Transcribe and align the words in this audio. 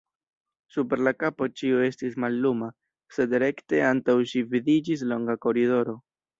Super 0.75 0.97
la 1.07 1.11
kapo 1.23 1.47
ĉio 1.61 1.83
estis 1.89 2.17
malluma, 2.25 2.71
sed 3.19 3.37
rekte 3.45 3.85
antaŭ 3.93 4.19
ŝi 4.33 4.45
vidiĝis 4.57 5.09
longa 5.15 5.41
koridoro. 5.49 5.99